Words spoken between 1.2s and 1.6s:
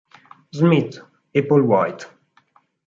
e